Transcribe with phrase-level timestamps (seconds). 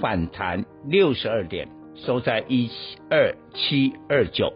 [0.00, 2.70] 反弹六十二点，收在一
[3.10, 4.52] 二七二九。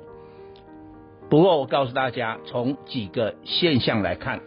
[1.31, 4.41] 不过我告诉大家，从几个现象来看，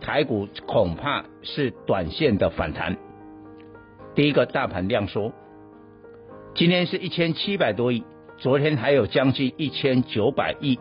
[0.00, 2.96] 台股恐怕是短线的反弹。
[4.14, 5.32] 第一个，大盘量缩，
[6.54, 8.04] 今天是一千七百多亿。
[8.38, 10.78] 昨天还有将近一千九百亿，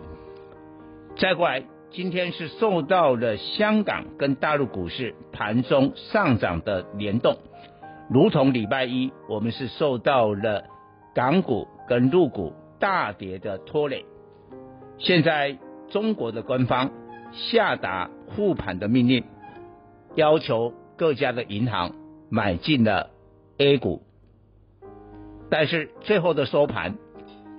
[1.17, 7.35] 再过来，今天是受到了香港跟大陆股市盘中上涨的联动，
[8.09, 10.63] 如同礼拜一我们是受到了
[11.13, 14.05] 港股跟陆股大跌的拖累。
[14.97, 15.57] 现在
[15.89, 16.91] 中国的官方
[17.31, 19.23] 下达护盘的命令，
[20.15, 21.91] 要求各家的银行
[22.29, 23.09] 买进了
[23.57, 24.01] A 股，
[25.49, 26.95] 但是最后的收盘。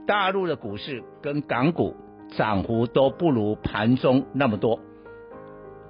[0.07, 1.95] 大陆的股市跟港股
[2.31, 4.81] 涨幅都不如盘中那么多，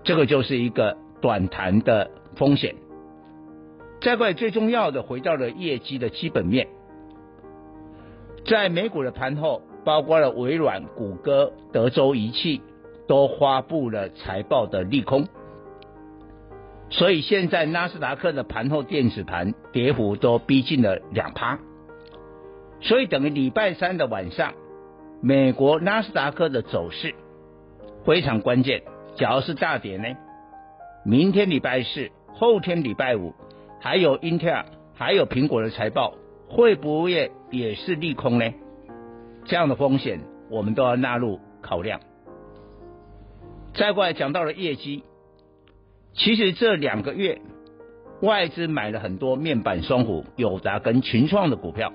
[0.02, 2.74] 这个就是一个短弹的风险。
[4.00, 6.68] 再过来最重要的，回到了业绩的基本面，
[8.46, 12.62] 在美股的盘后，包括了微软、谷歌、德州仪器
[13.08, 15.26] 都发布了财报的利空，
[16.90, 21.58] 所以现在纳斯达克的盘后电子盘跌幅都逼近了两趴。
[22.80, 24.54] 所以等于礼拜三的晚上，
[25.20, 27.14] 美国纳斯达克的走势
[28.04, 28.82] 非常关键。
[29.16, 30.16] 假如是大跌呢？
[31.04, 33.34] 明天礼拜四、后天礼拜五，
[33.80, 36.14] 还有英特尔、还有苹果的财报，
[36.48, 38.52] 会不会也是利空呢？
[39.44, 42.00] 这样的风险我们都要纳入考量。
[43.74, 45.04] 再过来讲到了业绩，
[46.12, 47.40] 其实这两个月
[48.20, 51.92] 外资买了很多面板双虎、友达跟群创的股票。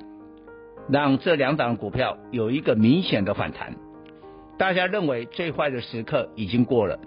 [0.89, 3.77] 让这两档股票有一个明显的反弹，
[4.57, 6.99] 大家认为最坏的时刻已经过了，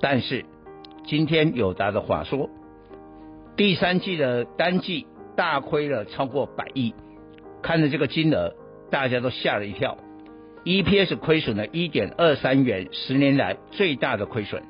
[0.00, 0.44] 但是
[1.04, 2.50] 今天友达的话说，
[3.56, 6.94] 第三季的单季大亏了超过百亿，
[7.62, 8.52] 看着这个金额，
[8.90, 9.96] 大家都吓了一跳
[10.64, 14.62] ，EPS 亏损了一点二三元，十年来最大的亏损，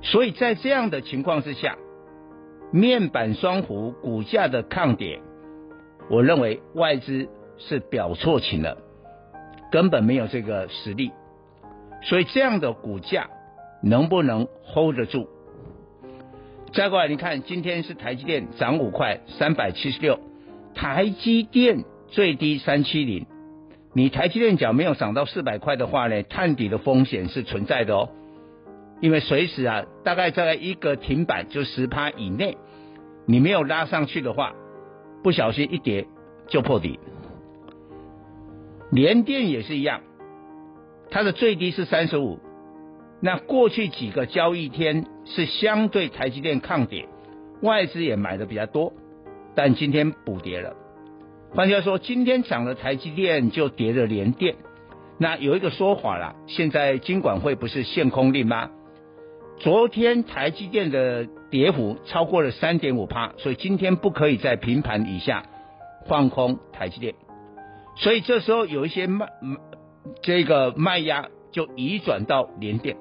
[0.00, 1.76] 所以在这样的情况之下，
[2.72, 5.20] 面板双虎股价的抗跌。
[6.08, 7.28] 我认为外资
[7.58, 8.78] 是表错情了，
[9.70, 11.12] 根本没有这个实力，
[12.02, 13.28] 所以这样的股价
[13.82, 15.28] 能不能 hold 得住？
[16.74, 20.18] 再过来，你看今天是台积电涨五块，三百七十六，
[20.74, 23.26] 台积电最低三七零，
[23.92, 28.08] 你台积电脚没有涨到四百块的话呢，探底的风险是存在的哦，
[29.00, 32.58] 因为随时啊，大概在一个停板就十趴以内，
[33.24, 34.52] 你没有拉上去的话。
[35.22, 36.06] 不小心一跌
[36.48, 36.98] 就破底，
[38.90, 40.02] 联电也是一样，
[41.08, 42.40] 它的最低是三十五，
[43.24, 47.08] 那过去几个交易天是相对台积电抗跌，
[47.62, 48.92] 外资也买的比较多，
[49.54, 50.76] 但今天补跌了。
[51.54, 54.56] 换句话说，今天涨了台积电就跌了联电，
[55.18, 58.68] 那有一个说法啦，现在金管会不是限空令吗？
[59.56, 65.44] 昨天台积电的跌幅超过了三点五趴，所以今天不可以在平盘以下
[66.06, 67.14] 放空台积电。
[67.96, 69.28] 所以这时候有一些卖
[70.20, 72.98] 这个卖压就移转到联电。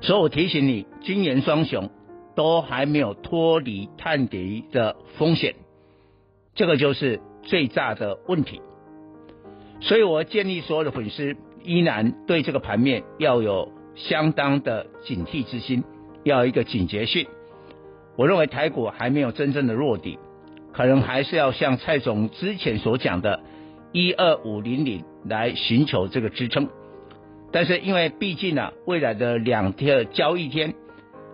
[0.00, 1.90] 所以我提醒你，晶圆双雄
[2.34, 5.54] 都还没有脱离探底的风险，
[6.54, 8.60] 这个就是最大的问题。
[9.80, 13.72] 所以我建议所有的粉丝依然对这个盘面要有。
[13.96, 15.84] 相当的警惕之心，
[16.22, 17.26] 要一个警觉性。
[18.16, 20.18] 我认为台股还没有真正的落底，
[20.72, 23.40] 可能还是要像蔡总之前所讲的，
[23.92, 26.68] 一二五零零来寻求这个支撑。
[27.52, 30.74] 但是因为毕竟啊，未来的两天交易天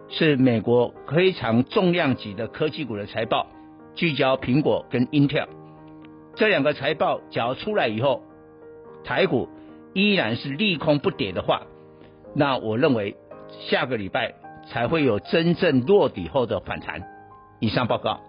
[0.08, 3.46] 是美国非常重量级的科技股的财报，
[3.94, 5.48] 聚焦苹果跟 Intel
[6.34, 8.22] 这两个财报，假如出来以后，
[9.04, 9.48] 台股
[9.94, 11.62] 依然是利空不跌的话，
[12.34, 13.16] 那我认为
[13.69, 14.34] 下个礼拜
[14.70, 17.02] 才会有真正落底后的反弹。
[17.60, 18.20] 以上报告。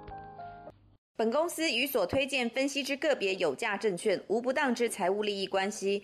[1.18, 6.04] 本公司与所推荐分析之个别有价证券无不当之财务利益关系。